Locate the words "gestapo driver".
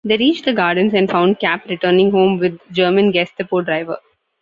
3.11-3.99